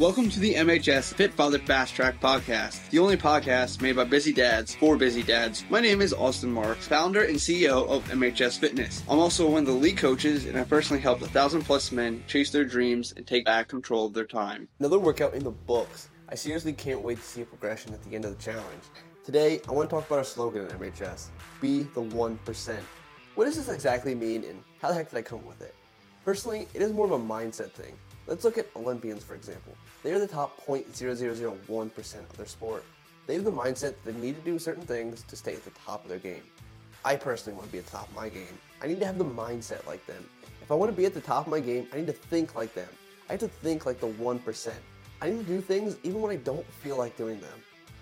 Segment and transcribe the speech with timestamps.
[0.00, 4.32] Welcome to the MHS Fit Father Fast Track Podcast, the only podcast made by busy
[4.32, 5.62] dads for busy dads.
[5.68, 9.02] My name is Austin Marks, founder and CEO of MHS Fitness.
[9.10, 12.24] I'm also one of the lead coaches, and I personally helped a thousand plus men
[12.26, 14.68] chase their dreams and take back control of their time.
[14.78, 16.08] Another workout in the books.
[16.30, 18.84] I seriously can't wait to see a progression at the end of the challenge.
[19.22, 21.26] Today, I want to talk about our slogan at MHS
[21.60, 22.78] Be the 1%.
[23.34, 25.74] What does this exactly mean, and how the heck did I come up with it?
[26.24, 27.92] Personally, it is more of a mindset thing.
[28.30, 29.76] Let's look at Olympians, for example.
[30.04, 32.84] They are the top 0.0001% of their sport.
[33.26, 35.72] They have the mindset that they need to do certain things to stay at the
[35.84, 36.44] top of their game.
[37.04, 38.56] I personally want to be at the top of my game.
[38.80, 40.24] I need to have the mindset like them.
[40.62, 42.54] If I want to be at the top of my game, I need to think
[42.54, 42.88] like them.
[43.28, 44.72] I have to think like the 1%.
[45.20, 47.58] I need to do things even when I don't feel like doing them.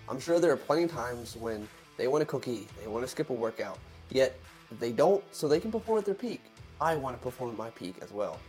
[0.07, 1.67] I'm sure there are plenty of times when
[1.97, 3.79] they want a cookie, they want to skip a workout,
[4.11, 4.37] yet
[4.79, 6.41] they don't so they can perform at their peak.
[6.79, 8.39] I want to perform at my peak as well.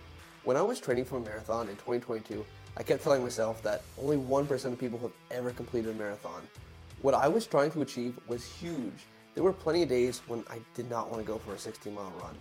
[0.45, 2.47] When I was training for a marathon in 2022,
[2.79, 6.41] I kept telling myself that only 1% of people have ever completed a marathon.
[7.03, 9.05] What I was trying to achieve was huge.
[9.35, 11.95] There were plenty of days when I did not want to go for a 16
[11.95, 12.35] mile run.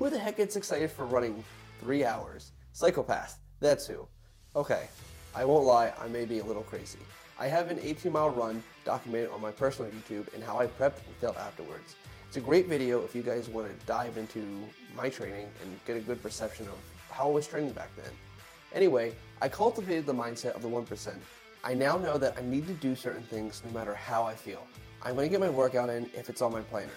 [0.00, 1.44] Who the heck gets excited for running
[1.80, 2.50] three hours?
[2.72, 4.08] Psychopath, that's who.
[4.56, 4.88] Okay,
[5.32, 6.98] I won't lie, I may be a little crazy.
[7.38, 11.06] I have an 18 mile run documented on my personal YouTube and how I prepped
[11.06, 11.94] and felt afterwards.
[12.26, 14.44] It's a great video if you guys want to dive into
[14.96, 16.74] my training and get a good perception of
[17.14, 18.12] how I was training back then.
[18.72, 21.14] Anyway, I cultivated the mindset of the 1%.
[21.62, 24.66] I now know that I need to do certain things no matter how I feel.
[25.00, 26.90] I'm going to get my workout in if it's on my planner.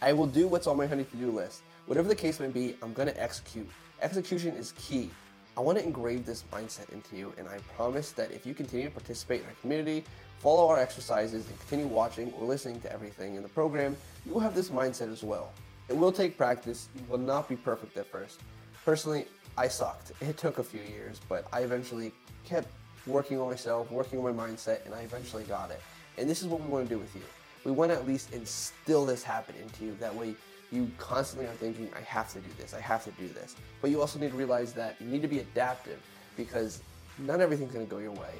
[0.00, 1.62] I will do what's on my honey to do list.
[1.86, 3.68] Whatever the case may be, I'm going to execute.
[4.00, 5.10] Execution is key.
[5.56, 8.86] I want to engrave this mindset into you, and I promise that if you continue
[8.86, 10.04] to participate in our community,
[10.38, 14.40] follow our exercises, and continue watching or listening to everything in the program, you will
[14.40, 15.52] have this mindset as well.
[15.88, 18.40] It will take practice, you will not be perfect at first.
[18.84, 20.12] Personally, I sucked.
[20.20, 22.12] It took a few years, but I eventually
[22.44, 22.68] kept
[23.06, 25.80] working on myself, working on my mindset, and I eventually got it.
[26.18, 27.22] And this is what we want to do with you.
[27.64, 29.96] We want to at least instill this habit into you.
[30.00, 30.34] That way,
[30.70, 33.56] you constantly are thinking, I have to do this, I have to do this.
[33.80, 36.00] But you also need to realize that you need to be adaptive
[36.36, 36.82] because
[37.18, 38.34] not everything's going to go your way.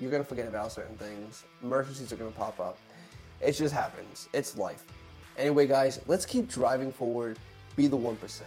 [0.00, 2.78] You're going to forget about certain things, emergencies are going to pop up.
[3.42, 4.28] It just happens.
[4.32, 4.84] It's life.
[5.36, 7.38] Anyway, guys, let's keep driving forward.
[7.76, 8.42] Be the 1%.